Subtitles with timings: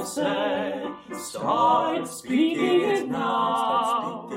[0.00, 0.72] français.
[1.12, 4.28] Start speaking it now.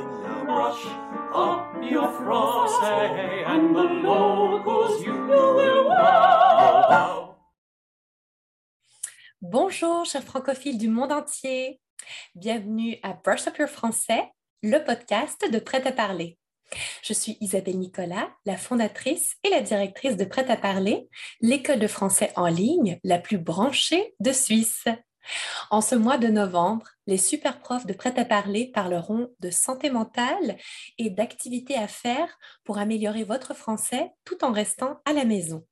[0.45, 0.85] Brush
[1.33, 7.35] up your français and the locals you will wow.
[9.41, 11.79] Bonjour, chers francophiles du monde entier.
[12.35, 16.37] Bienvenue à Brush Up Your Français, le podcast de Prêt à parler.
[17.03, 21.07] Je suis Isabelle Nicolas, la fondatrice et la directrice de Prêt à parler,
[21.39, 24.85] l'école de français en ligne la plus branchée de Suisse.
[25.69, 29.89] En ce mois de novembre, les super profs de Prêt à parler parleront de santé
[29.89, 30.57] mentale
[30.97, 35.65] et d'activités à faire pour améliorer votre français tout en restant à la maison.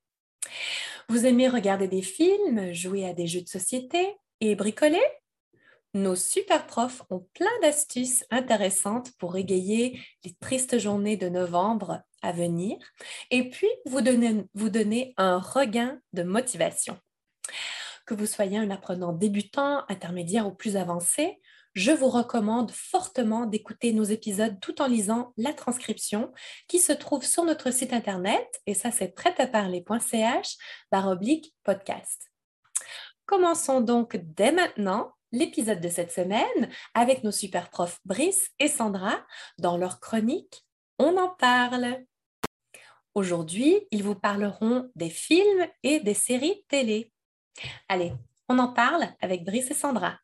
[1.10, 5.04] Vous aimez regarder des films, jouer à des jeux de société et bricoler?
[5.94, 12.32] Nos super profs ont plein d'astuces intéressantes pour égayer les tristes journées de novembre à
[12.32, 12.78] venir
[13.30, 14.00] et puis vous
[14.54, 16.98] vous donner un regain de motivation.
[18.12, 21.40] Que vous soyez un apprenant débutant, intermédiaire ou plus avancé,
[21.76, 26.34] je vous recommande fortement d'écouter nos épisodes tout en lisant la transcription
[26.68, 30.58] qui se trouve sur notre site internet, et ça c'est prêtaparler.ch
[30.92, 32.30] oblique podcast.
[33.26, 39.26] Commençons donc dès maintenant l'épisode de cette semaine avec nos super profs Brice et Sandra
[39.58, 40.66] dans leur chronique
[41.00, 42.04] On en parle.
[43.16, 47.10] Aujourd'hui, ils vous parleront des films et des séries télé.
[47.90, 48.14] Allez,
[48.50, 50.20] on en parle avec Brice et Sandra.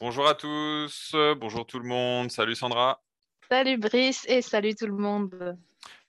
[0.00, 3.02] Bonjour à tous, bonjour tout le monde, salut Sandra.
[3.48, 5.56] Salut Brice et salut tout le monde.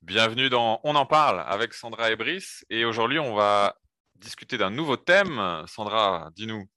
[0.02, 2.66] Bienvenue dans On en parle avec Sandra et Brice.
[2.70, 3.76] Et aujourd'hui, on va
[4.16, 5.64] discuter d'un nouveau thème.
[5.68, 6.68] Sandra, dis-nous.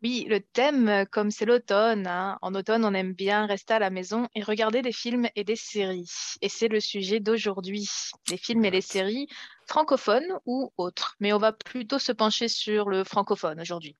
[0.00, 3.78] Oui, le thème, euh, comme c'est l'automne, hein, en automne, on aime bien rester à
[3.80, 6.10] la maison et regarder des films et des séries.
[6.40, 7.88] Et c'est le sujet d'aujourd'hui,
[8.30, 9.26] les films et les séries
[9.66, 11.16] francophones ou autres.
[11.18, 13.96] Mais on va plutôt se pencher sur le francophone aujourd'hui.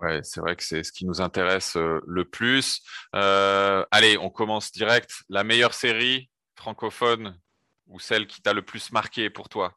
[0.00, 2.82] Ouais, c'est vrai que c'est ce qui nous intéresse euh, le plus.
[3.14, 5.22] Euh, allez, on commence direct.
[5.28, 7.38] La meilleure série francophone
[7.86, 9.76] ou celle qui t'a le plus marqué pour toi?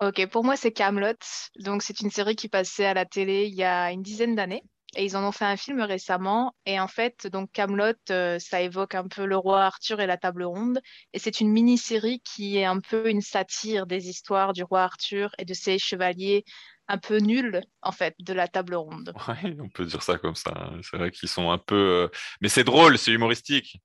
[0.00, 1.12] Ok, pour moi c'est Camelot.
[1.58, 4.64] Donc c'est une série qui passait à la télé il y a une dizaine d'années.
[4.96, 6.54] Et ils en ont fait un film récemment.
[6.66, 10.16] Et en fait, donc Camelot, euh, ça évoque un peu le roi Arthur et la
[10.16, 10.80] table ronde.
[11.12, 15.30] Et c'est une mini-série qui est un peu une satire des histoires du roi Arthur
[15.38, 16.44] et de ses chevaliers
[16.88, 19.14] un peu nuls, en fait, de la table ronde.
[19.28, 20.52] Ouais, on peut dire ça comme ça.
[20.56, 20.80] Hein.
[20.82, 21.76] C'est vrai qu'ils sont un peu.
[21.76, 22.08] Euh,
[22.40, 23.80] mais c'est drôle, c'est humoristique.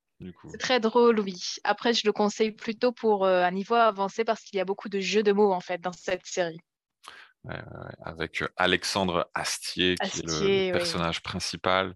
[0.50, 1.36] C'est très drôle, oui.
[1.64, 4.90] Après, je le conseille plutôt pour euh, un niveau avancé parce qu'il y a beaucoup
[4.90, 6.60] de jeux de mots, en fait, dans cette série
[8.04, 11.96] avec euh, Alexandre Astier, qui est le, personnage principal,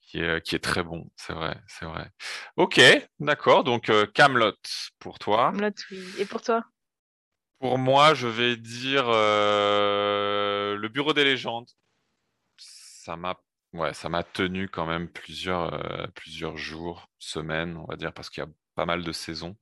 [0.00, 2.10] qui est, qui est, très bon, c'est vrai, c'est vrai.
[2.56, 2.80] Ok,
[3.18, 4.52] d'accord, donc euh, Camelot
[4.98, 5.52] pour toi.
[5.52, 6.14] Camelot, oui.
[6.18, 6.64] Et pour toi?
[7.58, 11.68] Pour moi, je vais dire euh, Le Bureau des légendes.
[12.58, 13.38] Ça m'a
[13.72, 18.42] ouais, ça m'a tenu quand même plusieurs, plusieurs jours, semaines, on va dire, parce qu'il
[18.42, 19.56] y a pas mal de saisons.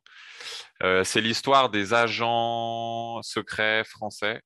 [0.80, 4.40] c'est l'histoire des agents secrets français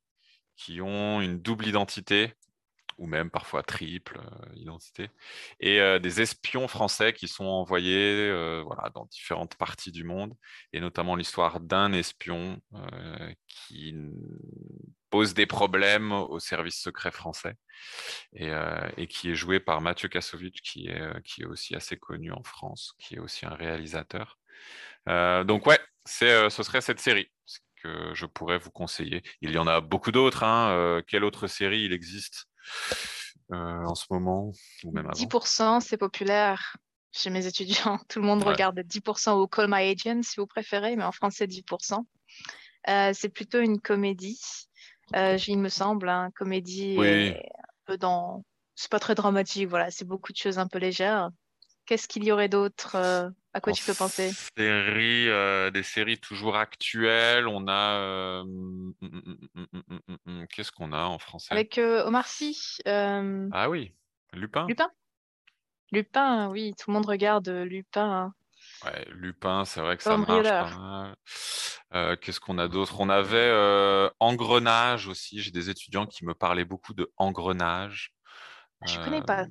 [0.59, 2.35] qui ont une double identité
[2.99, 5.09] ou même parfois triple euh, identité,
[5.61, 10.35] et euh, des espions français qui sont envoyés euh, voilà, dans différentes parties du monde,
[10.73, 12.61] et notamment l'histoire d'un espion
[13.47, 13.95] qui
[15.11, 17.55] pose des problèmes au service secret français,
[18.35, 22.43] et, qui est joué par Mathieu Kassovitch, qui est, qui est aussi assez connu en
[22.43, 24.39] France, qui est aussi un réalisateur.
[25.07, 27.31] donc ouais, c'est, ce serait cette série
[27.83, 29.23] que je pourrais vous conseiller.
[29.41, 30.43] Il y en a beaucoup d'autres.
[30.43, 30.71] Hein.
[30.71, 32.47] Euh, quelle autre série il existe
[33.53, 34.53] euh, en ce moment
[34.85, 36.77] ou même 10%, c'est populaire
[37.13, 37.99] chez mes étudiants.
[38.09, 41.47] Tout le monde regarde 10% ou Call My Agent si vous préférez, mais en français
[41.47, 42.05] 10%.
[42.89, 44.41] Euh, c'est plutôt une comédie,
[45.15, 47.35] il me semble, hein, comédie un
[47.87, 48.45] peu dans...
[48.75, 51.31] C'est pas très dramatique, voilà, c'est beaucoup de choses un peu légères.
[51.89, 52.97] Qu'est-ce qu'il y aurait d'autre
[53.55, 54.31] à quoi tu peux penser?
[54.59, 57.49] série, euh, Des séries toujours actuelles.
[57.49, 57.99] On a.
[57.99, 58.45] Euh,
[60.53, 61.49] qu'est-ce qu'on a en français?
[61.51, 62.77] Avec euh, Omar Sy.
[62.85, 63.95] Ah oui,
[64.35, 64.67] Lupin.
[64.67, 64.91] Lupin?
[65.91, 68.35] Lupin, oui, tout le monde regarde Lupin.
[68.85, 69.03] Hein.
[69.07, 71.17] Lupin, c'est vrai que ça marche pas
[71.91, 72.19] mal.
[72.19, 73.01] Qu'est-ce qu'on a d'autre?
[73.01, 75.41] On avait Engrenage aussi.
[75.41, 78.13] J'ai des étudiants qui me parlaient beaucoup de Engrenage.
[78.85, 79.47] Je connais pas.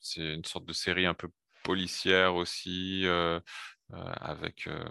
[0.00, 1.28] C'est une sorte de série un peu
[1.66, 3.40] policière aussi, euh,
[3.92, 4.84] euh, avec euh,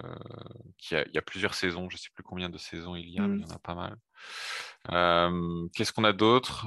[0.78, 1.88] qui il y a plusieurs saisons.
[1.88, 3.52] Je ne sais plus combien de saisons il y a, mais il y mmh.
[3.52, 3.96] en a pas mal.
[5.74, 6.66] Qu'est-ce qu'on a d'autre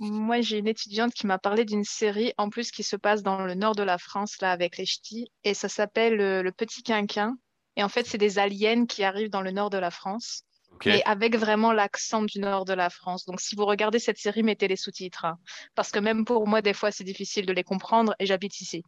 [0.00, 3.44] Moi, j'ai une étudiante qui m'a parlé d'une série en plus qui se passe dans
[3.44, 7.36] le nord de la France, là, avec les ch'tis, et ça s'appelle Le Petit Quinquin.
[7.76, 10.44] Et en fait, c'est des aliens qui arrivent dans le nord de la France.
[10.74, 10.86] Ok.
[10.86, 13.24] mais avec vraiment l'accent du nord de la France.
[13.24, 15.38] Donc, si vous regardez cette série, mettez les sous-titres, hein.
[15.74, 18.82] parce que même pour moi, des fois, c'est difficile de les comprendre et j'habite ici.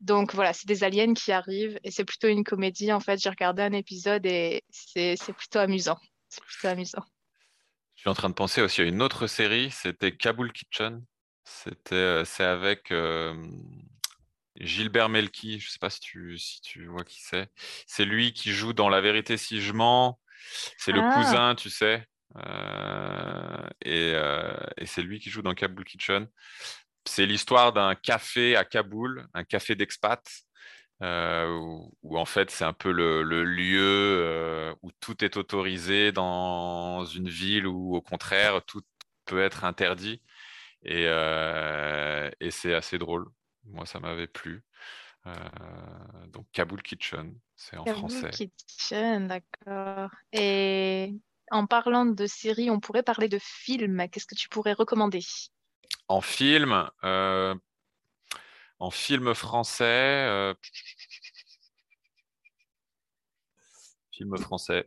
[0.00, 2.92] Donc voilà, c'est des aliens qui arrivent et c'est plutôt une comédie.
[2.92, 5.98] En fait, j'ai regardé un épisode et c'est plutôt amusant.
[6.28, 7.04] C'est plutôt amusant.
[7.96, 11.04] Je suis en train de penser aussi à une autre série, c'était Kabul Kitchen.
[11.44, 13.34] C'était, euh, c'est avec euh,
[14.56, 15.60] Gilbert Melki.
[15.60, 17.50] Je sais pas si tu, si tu vois qui c'est.
[17.86, 20.18] C'est lui qui joue dans La Vérité si je mens.
[20.78, 21.14] C'est le Ah.
[21.14, 22.04] cousin, tu sais.
[22.36, 26.28] Euh, et euh, et c'est lui qui joue dans Kabul Kitchen.
[27.06, 30.22] C'est l'histoire d'un café à Kaboul, un café d'expat,
[31.02, 36.12] euh, où, où en fait c'est un peu le, le lieu où tout est autorisé
[36.12, 38.82] dans une ville où au contraire tout
[39.26, 40.22] peut être interdit.
[40.84, 41.04] Et,
[42.40, 43.26] et c'est assez drôle.
[43.64, 44.62] Moi, ça m'avait plu.
[45.26, 45.32] Euh,
[46.28, 48.30] donc Kaboul Kitchen, c'est en Kabul français.
[48.30, 50.10] Kitchen, d'accord.
[50.32, 51.14] Et
[51.50, 54.08] en parlant de séries, on pourrait parler de films.
[54.08, 55.20] Qu'est-ce que tu pourrais recommander?
[56.08, 57.54] En film, euh,
[58.78, 60.54] en film français, euh,
[64.12, 64.86] film français.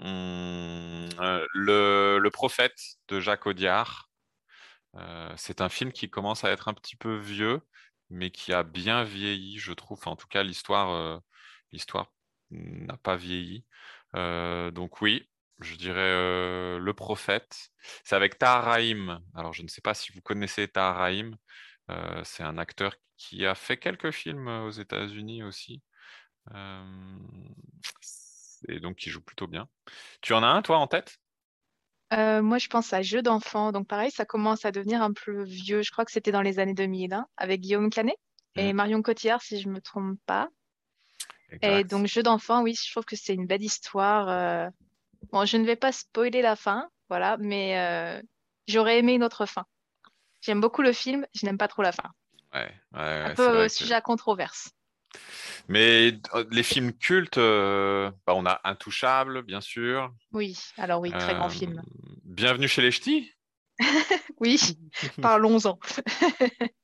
[0.00, 2.78] Hum, euh, le, Le Prophète
[3.08, 4.10] de Jacques Audiard.
[5.36, 7.60] C'est un film qui commence à être un petit peu vieux,
[8.14, 10.00] mais qui a bien vieilli, je trouve.
[10.06, 11.18] En tout cas, l'histoire, euh,
[12.50, 13.64] n'a pas vieilli.
[14.16, 15.28] Euh, donc oui,
[15.60, 17.70] je dirais euh, Le Prophète.
[18.04, 19.20] C'est avec Tahar Rahim.
[19.34, 21.36] Alors, je ne sais pas si vous connaissez Tahar Rahim.
[22.24, 25.82] C'est un acteur qui a fait quelques films aux États-Unis aussi.
[28.68, 29.68] Et donc, qui joue plutôt bien.
[30.22, 31.18] Tu en as un, toi, en tête?
[32.16, 33.72] Euh, moi, je pense à Jeux d'enfants.
[33.72, 35.82] Donc, pareil, ça commence à devenir un peu vieux.
[35.82, 38.16] Je crois que c'était dans les années 2000, hein, avec Guillaume Canet
[38.56, 38.76] et Mhm.
[38.76, 40.48] Marion Cotillard, si je me trompe pas.
[41.62, 44.28] Et donc, Jeux d'enfants, oui, je trouve que c'est une belle histoire.
[44.28, 44.68] euh.
[45.32, 48.20] Bon, je ne vais pas spoiler la fin, voilà, mais euh,
[48.68, 49.64] j'aurais aimé une autre fin.
[50.42, 52.10] J'aime beaucoup le film, je n'aime pas trop la fin.
[52.52, 52.60] Ouais,
[52.92, 54.70] ouais, Un ouais, c'est peu vrai euh, que- sujet à controverse.
[55.68, 60.12] Mais euh, les films cultes, euh, bah, on a Intouchable, bien sûr.
[60.32, 61.82] Oui, alors oui, très grand Euh, film.
[62.24, 63.30] Bienvenue chez les Ch'tis.
[64.40, 64.58] Oui,
[65.22, 65.78] parlons-en.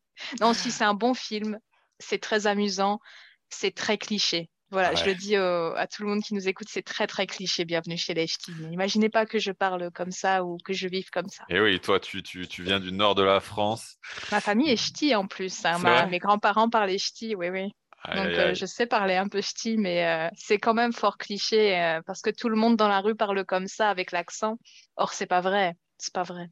[0.41, 1.59] Non, si c'est un bon film,
[1.99, 3.01] c'est très amusant,
[3.49, 4.51] c'est très cliché.
[4.71, 7.27] Voilà, je le dis euh, à tout le monde qui nous écoute, c'est très très
[7.27, 7.65] cliché.
[7.65, 8.53] Bienvenue chez les ch'tis.
[8.61, 11.45] N'imaginez pas que je parle comme ça ou que je vive comme ça.
[11.49, 13.97] Et oui, toi, tu, tu, tu viens du nord de la France.
[14.31, 15.65] Ma famille est ch'ti en plus.
[15.65, 15.79] hein.
[15.79, 17.73] Ma- mes grands-parents parlaient ch'ti, oui, oui.
[18.03, 20.93] Aïe, Donc aïe, euh, je sais parler un peu ch'ti, mais euh, c'est quand même
[20.93, 24.13] fort cliché euh, parce que tout le monde dans la rue parle comme ça avec
[24.13, 24.59] l'accent.
[24.97, 25.77] Or, c'est pas vrai.
[25.99, 26.51] C'est pas vrai.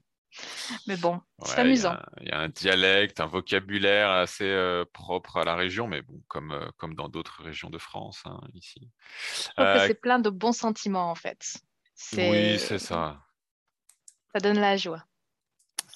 [0.87, 1.97] Mais bon, c'est Ouais, amusant.
[2.21, 6.23] Il y, a un dialecte, un vocabulaire assez euh, propre à la région, mais bon,
[6.29, 8.89] comme, euh, comme dans d'autres régions de France, hein, ici.
[9.35, 11.57] Je trouve que c'est plein de bons sentiments en fait.
[12.13, 13.21] Oui, c'est ça.
[14.33, 15.05] ça donne la joie.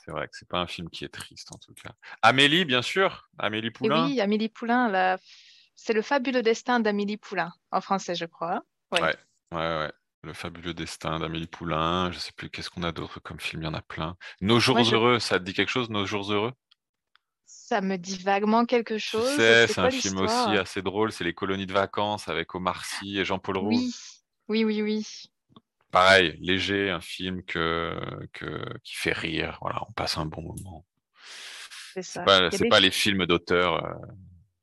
[0.05, 1.93] C'est vrai que c'est pas un film qui est triste, en tout cas.
[2.23, 3.29] Amélie, bien sûr.
[3.39, 4.07] Amélie Et Poulain.
[4.07, 5.19] oui, Amélie Poulain, la-
[5.77, 8.63] c'est le fabuleux destin d'Amélie Poulain, en français, je crois.
[8.91, 9.01] Ouais.
[9.01, 9.17] Ouais,
[9.53, 9.93] ouais, ouais.
[10.25, 12.11] Le fabuleux destin d'Amélie Poulain.
[12.13, 13.63] Je sais plus, qu'est-ce qu'on a d'autre comme film?
[13.63, 14.17] Il y en a plein.
[14.41, 16.53] Nos jours Moi, je- heureux, ça te dit quelque chose, Nos jours heureux?
[17.45, 19.37] Ça me dit vaguement quelque Tu chose.
[19.37, 21.13] sais, C'est un film aussi assez drôle.
[21.13, 23.69] C'est les colonies de vacances avec Omar Sy et Jean-Paul Rouve.
[23.69, 23.95] Oui,
[24.49, 25.07] oui, oui, oui.
[25.93, 27.95] Pareil, léger, un film que,
[28.33, 29.59] que, qui fait rire.
[29.61, 30.85] Voilà, on passe un bon moment.
[31.95, 32.25] C'est ça.
[32.25, 33.85] Pas, c'est des pas les films d'auteur.
[33.85, 33.95] euh,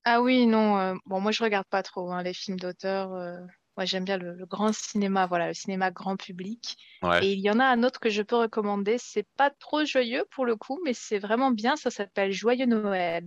[0.04, 0.78] Ah oui, non.
[0.80, 3.14] euh, bon, moi, je regarde pas trop hein, les films d'auteur.
[3.14, 3.38] euh,
[3.78, 6.78] moi, j'aime bien le, le grand cinéma, voilà, le cinéma grand public.
[7.04, 7.26] Ouais.
[7.26, 8.98] Et il y en a un autre que je peux recommander.
[8.98, 11.76] C'est pas trop joyeux pour le coup, mais c'est vraiment bien.
[11.76, 13.26] Ça s'appelle Joyeux Noël.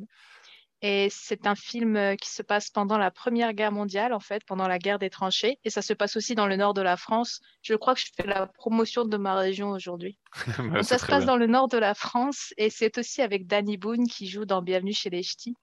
[0.84, 4.44] Et c'est un film euh, qui se passe pendant la Première Guerre mondiale, en fait,
[4.44, 5.58] pendant la guerre des tranchées.
[5.64, 7.40] Et ça se passe aussi dans le nord de la France.
[7.62, 10.18] Je crois que je fais la promotion de ma région aujourd'hui.
[10.82, 11.34] C'est ça se passe bien.
[11.34, 14.62] dans le nord de la France et c'est aussi avec Danny Boone qui joue dans
[14.62, 15.54] Bienvenue chez les Ch'tis.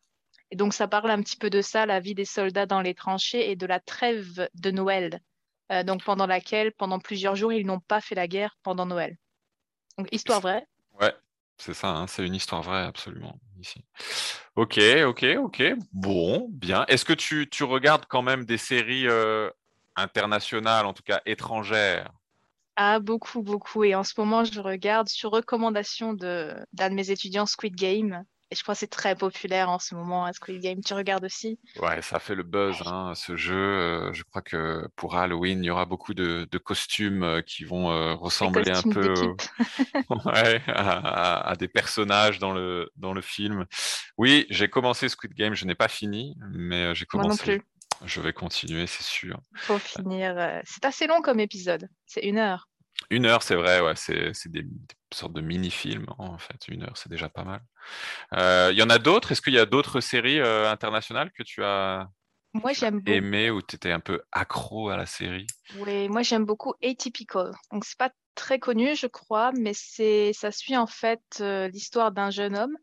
[0.51, 2.93] Et donc ça parle un petit peu de ça, la vie des soldats dans les
[2.93, 5.21] tranchées et de la trêve de Noël,
[5.71, 9.17] euh, donc pendant laquelle, pendant plusieurs jours, ils n'ont pas fait la guerre pendant Noël.
[9.97, 10.65] Donc histoire vraie.
[10.99, 11.13] Ouais,
[11.59, 13.83] c'est ça, hein, c'est une histoire vraie, absolument, ici.
[14.55, 15.63] Ok, ok, ok.
[15.91, 16.85] Bon, bien.
[16.87, 19.07] Est-ce que tu, tu regardes quand même des séries
[19.95, 22.11] internationales, en tout cas étrangères?
[22.75, 23.83] Ah, beaucoup, beaucoup.
[23.83, 28.23] Et en ce moment, je regarde sur recommandation de d'un de mes étudiants Squid Game.
[28.51, 30.81] Je crois que c'est très populaire en ce moment, hein, Squid Game.
[30.83, 31.59] Tu regardes aussi?
[31.81, 33.53] Ouais, ça fait le buzz, hein, ce jeu.
[33.55, 37.63] euh, je crois que pour Halloween, il y aura beaucoup de, de costumes euh, qui
[37.63, 39.13] vont euh, ressembler un peu
[40.25, 43.65] ouais, à, à- à des personnages dans le, dans le film.
[44.17, 47.43] Oui, j'ai commencé Squid Game, je n'ai pas fini, mais j'ai Moi non commencé.
[47.57, 47.61] plus.
[48.05, 49.39] Je vais continuer, c'est sûr.
[49.55, 50.61] Faut finir.
[50.65, 51.89] C'est assez long comme épisode.
[52.05, 52.67] C'est une heure.
[53.09, 56.67] Une heure, c'est vrai, ouais, c'est des, des sortes de mini-films, en fait.
[56.67, 57.61] Une heure, c'est déjà pas mal.
[58.33, 59.31] Euh, Il y en a d'autres?
[59.31, 62.09] Est-ce qu'il y a d'autres séries euh, internationales que tu as
[62.53, 65.47] Moi, j'aime aimées ou tu étais un peu accro à la série?
[65.75, 67.51] Oui, moi j'aime beaucoup Atypical.
[67.71, 72.11] Donc c'est pas très connu, je crois, mais c'est ça suit en fait euh, l'histoire
[72.11, 72.75] d'un jeune homme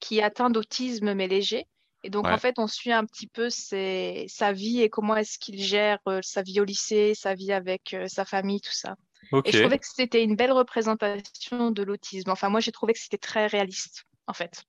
[0.00, 1.66] qui est atteint d'autisme mais léger.
[2.04, 5.38] Et donc en fait, on suit un petit peu ses- sa vie et comment est-ce
[5.38, 8.96] qu'il gère euh, sa vie au lycée, sa vie avec euh, sa famille, tout ça.
[9.44, 12.30] Et je trouvais que c'était une belle représentation de l'autisme.
[12.30, 14.64] Enfin, moi j'ai trouvé que c'était très réaliste en fait.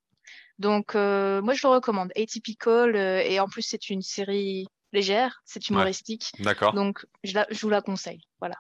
[0.60, 2.12] Donc euh, moi je le recommande.
[2.16, 6.32] Atypical euh, et en plus c'est une série légère, c'est humoristique.
[6.40, 6.74] d'accord.
[6.74, 8.22] Donc, je, la- je vous la conseille.
[8.40, 8.58] Voilà.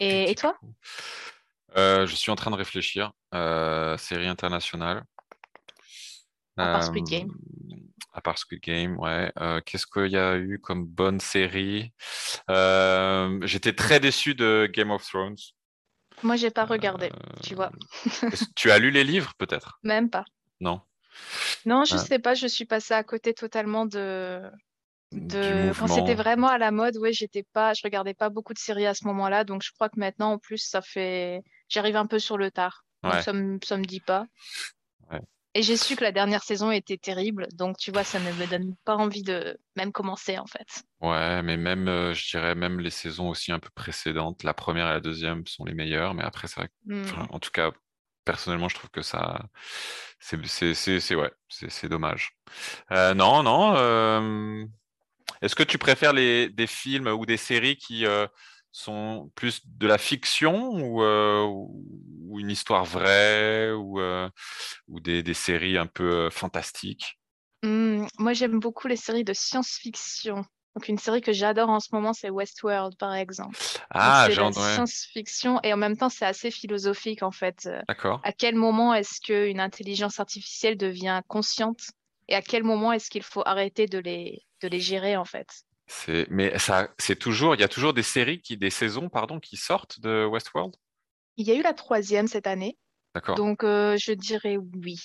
[0.00, 0.58] Et, et toi?
[1.76, 3.12] Euh, je suis en train de réfléchir.
[3.32, 5.04] Série internationale.
[6.56, 7.32] À part Squid Game.
[8.12, 9.32] À part Squid Game, ouais.
[9.64, 11.92] Qu'est-ce qu'il y a eu comme bonne série?
[13.24, 15.36] Euh, j'étais très déçu de Game of Thrones.
[16.22, 17.70] Moi, j'ai pas regardé, Euh, tu vois.
[18.56, 19.78] tu as lu les livres, peut-être?
[19.82, 20.24] Même pas.
[20.60, 20.80] Non.
[21.66, 21.98] Non, je Ah.
[21.98, 24.40] sais pas, je suis passée à côté totalement de.
[25.12, 28.86] Quand c'était vraiment à la mode, ouais, j'étais pas, je regardais pas beaucoup de séries
[28.86, 32.18] à ce moment-là, donc je crois que maintenant, en plus, ça fait, j'arrive un peu
[32.18, 32.84] sur le tard.
[33.04, 34.24] Donc ça me, ça me dit pas.
[35.54, 38.46] Et j'ai su que la dernière saison était terrible, donc tu vois, ça ne me
[38.46, 40.82] donne pas envie de même commencer, en fait.
[41.00, 44.88] Ouais, mais même, euh, je dirais même les saisons aussi un peu précédentes, la première
[44.88, 47.02] et la deuxième sont les meilleures, mais après, c'est vrai que, Hmm.
[47.04, 47.70] enfin, en tout cas,
[48.24, 49.42] personnellement, je trouve que ça,
[50.18, 52.32] c'est, c'est, c'est, c'est- ouais, c'est, c'est dommage.
[52.92, 53.74] Euh, non, non.
[53.76, 54.64] euh,
[55.42, 58.06] Est-ce que tu préfères les, des films ou des séries qui
[58.76, 64.28] sont plus de la fiction ou, euh, ou une histoire vraie ou, euh,
[64.88, 67.20] ou des, des séries un peu euh, fantastiques?
[67.62, 70.44] Hmm, moi, j'aime beaucoup les séries de science-fiction.
[70.74, 73.58] Donc, une série que j'adore en ce moment, c'est Westworld, par exemple.
[73.90, 77.30] Ah, c'est j'ai la ent- ouais, science-fiction et en même temps, c'est assez philosophique, en
[77.30, 77.68] fait.
[77.88, 78.20] D'accord.
[78.22, 81.80] À quel moment est-ce qu'une intelligence artificielle devient consciente
[82.28, 85.48] et à quel moment est-ce qu'il faut arrêter de les, de les gérer, en fait?
[85.86, 89.38] C'est, mais ça, c'est toujours, il y a toujours des séries qui, des saisons, pardon,
[89.38, 90.74] qui sortent de Westworld?
[91.36, 92.78] Il y a eu la troisième cette année,
[93.14, 93.34] D'accord.
[93.34, 94.98] donc euh, je dirais oui,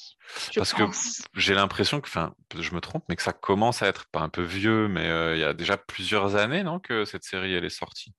[0.51, 0.83] je Parce que
[1.35, 4.29] j'ai l'impression que, enfin, je me trompe, mais que ça commence à être pas un
[4.29, 7.65] peu vieux, mais euh, il y a déjà plusieurs années, non, que cette série, elle
[7.65, 8.13] est sortie?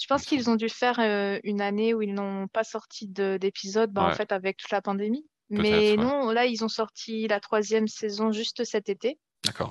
[0.00, 3.36] Je pense qu'ils ont dû faire euh, une année où ils n'ont pas sorti de-
[3.36, 5.26] d'épisode, bah, en fait, avec toute la pandémie.
[5.50, 5.96] Mais ouais.
[5.96, 9.18] non, là, ils ont sorti la troisième saison juste cet été.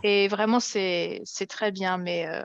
[0.03, 1.97] Et vraiment, c'est très bien.
[1.97, 2.43] Mais euh,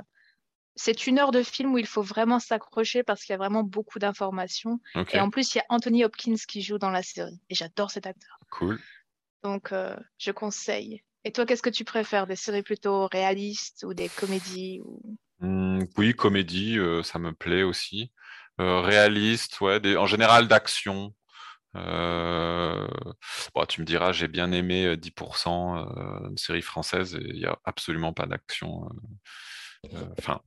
[0.77, 3.63] c'est une heure de film où il faut vraiment s'accrocher parce qu'il y a vraiment
[3.63, 4.81] beaucoup d'informations.
[5.13, 7.41] Et en plus, il y a Anthony Hopkins qui joue dans la série.
[7.51, 8.39] Et j'adore cet acteur.
[8.51, 8.81] Cool.
[9.43, 11.03] Donc, euh, je conseille.
[11.25, 12.27] Et toi, qu'est-ce que tu préfères?
[12.27, 15.17] Des séries plutôt réalistes ou des comédies ou...
[15.41, 18.13] Hmm, oui, comédie, euh, ça me plaît aussi.
[18.59, 21.15] Réaliste, ouais, des- en général d'action.
[21.77, 22.87] Euh,
[23.55, 27.37] bon, tu me diras, j'ai bien aimé euh, 10%, euh, une série française, et il
[27.37, 28.89] n'y a absolument pas d'action.
[29.95, 30.41] euh, Enfin,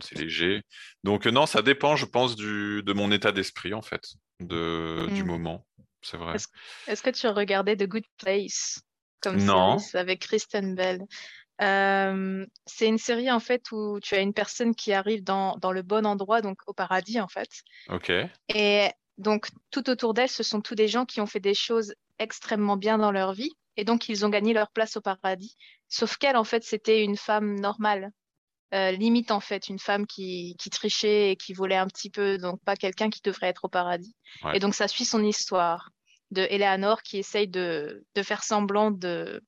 [0.00, 0.62] c'est léger.
[1.04, 4.02] Donc, non, ça dépend, je pense, du, de mon état d'esprit, en fait,
[4.40, 5.26] de, du Mm.
[5.26, 5.66] moment.
[6.02, 6.34] C'est vrai.
[6.34, 6.48] Est-ce
[6.88, 8.80] est-ce que tu regardé The Good Place
[9.20, 9.78] comme Non.
[9.78, 11.02] série avec Kristen Bell?
[11.60, 15.70] Euh, c'est une série en fait où tu as une personne qui arrive dans, dans
[15.70, 17.48] le bon endroit, donc au paradis en fait.
[17.88, 18.10] Ok.
[18.48, 18.88] Et
[19.18, 22.76] donc tout autour d'elle, ce sont tous des gens qui ont fait des choses extrêmement
[22.76, 25.56] bien dans leur vie et donc ils ont gagné leur place au paradis.
[25.88, 28.10] Sauf qu'elle en fait c'était une femme normale,
[28.74, 32.38] Euh, limite en fait une femme qui, qui trichait et qui volait un petit peu,
[32.38, 34.14] donc pas quelqu'un qui devrait être au paradis.
[34.42, 34.56] Ouais.
[34.56, 35.90] Et donc ça suit son histoire
[36.30, 39.42] de Eleanor qui essaye de, de faire semblant de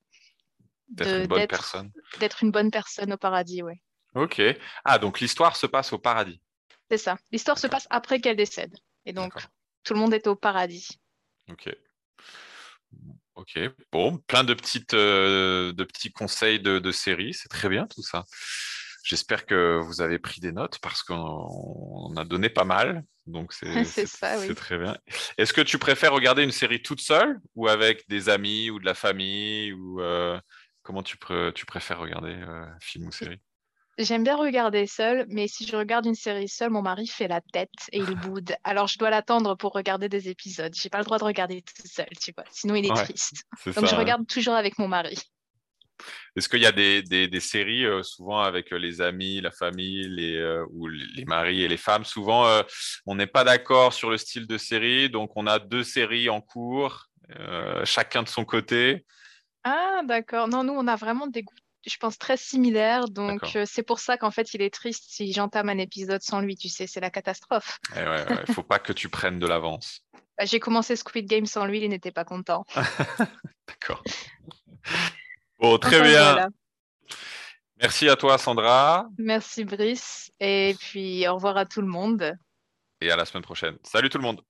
[0.89, 1.91] D'être une bonne personne.
[2.21, 3.81] d'être une bonne personne au paradis, ouais.
[4.15, 4.43] Ok.
[4.85, 6.39] Ah, donc l'histoire se passe au paradis.
[6.91, 7.17] C'est ça.
[7.33, 8.77] L'histoire se passe après qu'elle décède.
[9.07, 9.35] Et donc
[9.83, 10.89] tout le monde est au paradis.
[11.51, 11.75] Ok.
[13.35, 13.59] Ok.
[13.93, 17.35] Bon, plein de petites, euh, de petits conseils de, de séries.
[17.35, 18.25] C'est très bien tout ça.
[19.05, 23.05] J'espère que vous avez pris des notes parce qu'on on a donné pas mal.
[23.27, 24.55] Donc c'est C'est oui.
[24.55, 24.97] très bien.
[25.37, 28.87] Est-ce que tu préfères regarder une série toute seule ou avec des amis ou de
[28.87, 30.41] la famille ou euh,
[30.83, 33.41] comment tu préfères regarder euh, film ou série?
[33.97, 37.41] J'aime bien regarder seule, mais si je regarde une série seule, mon mari fait la
[37.41, 38.55] tête et il boude.
[38.65, 40.75] Alors je dois l'attendre pour regarder des épisodes.
[40.75, 42.45] J'ai pas le droit de regarder tout seul, tu vois.
[42.51, 43.05] Sinon il est Ouais.
[43.05, 43.45] triste.
[43.59, 43.99] C'est Donc je hein.
[43.99, 45.17] regarde toujours avec mon mari.
[46.35, 49.53] Est-ce qu'il y a des, des, des séries, euh, souvent avec euh, les amis, la
[49.53, 52.45] famille, les, euh, ou les les maris et les femmes, souvent
[53.07, 56.41] on n'est pas d'accord sur le style de série, donc on a deux séries en
[56.41, 57.07] cours,
[57.85, 59.07] chacun de son côté.
[59.63, 60.49] Ah, d'accord.
[60.49, 61.55] Non, nous, on a vraiment des goûts
[61.87, 63.09] je pense, très similaire.
[63.09, 66.41] Donc, euh, c'est pour ça qu'en fait, il est triste si j'entame un épisode sans
[66.41, 66.57] lui.
[66.57, 67.79] Tu sais, c'est la catastrophe.
[67.97, 70.01] Eh ouais, ouais, faut pas que tu prennes de l'avance.
[70.37, 72.65] Bah, j'ai commencé Squid Game sans lui, il n'était pas content.
[73.69, 74.03] D'accord.
[75.61, 76.23] Bon, très Enfin, bien.
[76.33, 76.49] voilà.
[77.81, 80.33] Merci à toi, Sandra, Merci, Brice.
[80.41, 82.37] Et puis, au revoir à tout le monde.
[83.01, 83.79] et à la semaine prochaine.
[83.85, 84.43] Salut tout le monde.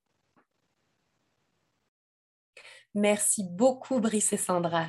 [2.95, 4.89] Merci beaucoup, Brice et Sandra.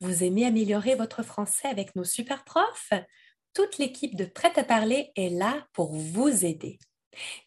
[0.00, 2.92] Vous aimez améliorer votre français avec nos super profs?
[3.54, 6.78] Toute l'équipe de Prêt à parler est là pour vous aider.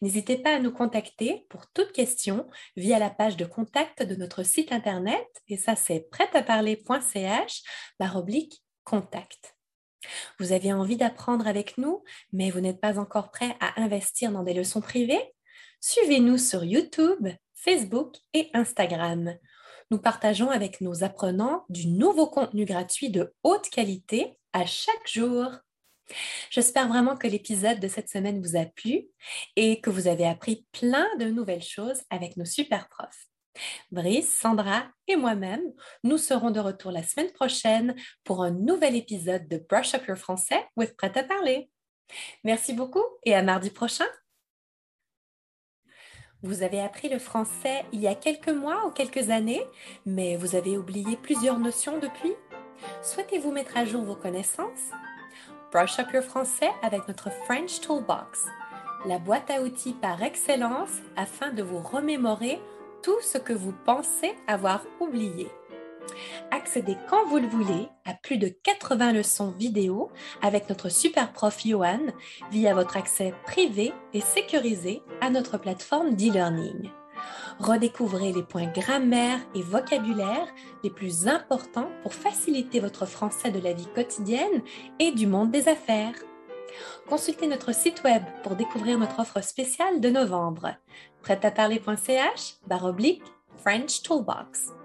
[0.00, 4.42] N'hésitez pas à nous contacter pour toute question via la page de contact de notre
[4.42, 7.62] site internet et ça c'est prêtaparler.ch
[8.14, 9.56] oblique contact.
[10.38, 12.02] Vous avez envie d'apprendre avec nous,
[12.32, 15.34] mais vous n'êtes pas encore prêt à investir dans des leçons privées?
[15.80, 19.36] Suivez-nous sur YouTube, Facebook et Instagram.
[19.90, 25.50] Nous partageons avec nos apprenants du nouveau contenu gratuit de haute qualité à chaque jour.
[26.50, 29.08] J'espère vraiment que l'épisode de cette semaine vous a plu
[29.56, 33.28] et que vous avez appris plein de nouvelles choses avec nos super profs.
[33.90, 35.62] Brice, Sandra et moi-même,
[36.04, 40.18] nous serons de retour la semaine prochaine pour un nouvel épisode de Brush Up Your
[40.18, 41.70] Français with Prêt à parler.
[42.44, 44.06] Merci beaucoup et à mardi prochain.
[46.42, 49.64] Vous avez appris le français il y a quelques mois ou quelques années,
[50.06, 52.32] mais vous avez oublié plusieurs notions depuis
[53.02, 54.92] Souhaitez-vous mettre à jour vos connaissances?
[55.72, 58.46] Brush Up Your Français avec notre French Toolbox,
[59.04, 62.60] la boîte à outils par excellence afin de vous remémorer
[63.02, 65.48] tout ce que vous pensez avoir oublié.
[66.50, 70.10] Accédez quand vous le voulez à plus de 80 leçons vidéo
[70.42, 72.00] avec notre super prof Johan
[72.50, 76.90] via votre accès privé et sécurisé à notre plateforme d'e-learning.
[77.58, 80.46] Redécouvrez les points grammaire et vocabulaire
[80.84, 84.62] les plus importants pour faciliter votre français de la vie quotidienne
[84.98, 86.14] et du monde des affaires.
[87.08, 90.74] Consultez notre site web pour découvrir notre offre spéciale de novembre.
[91.22, 93.24] prêtaparler.ch oblique
[93.56, 94.77] French Toolbox.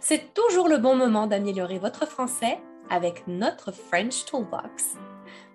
[0.00, 2.58] C'est toujours le bon moment d'améliorer votre français
[2.90, 4.96] avec notre French Toolbox.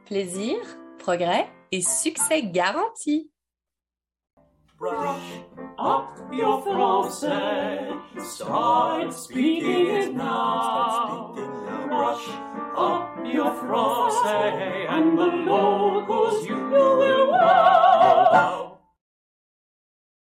[0.06, 0.58] Plaisir,
[0.98, 3.32] progrès et succès garantis.
[4.80, 5.44] Brush
[5.78, 7.90] up your français.
[8.18, 11.36] Start speaking it now.
[11.88, 12.30] Brush
[12.78, 17.10] up your français, and the locals you will